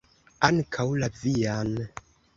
[0.47, 1.73] Ankaŭ la vian!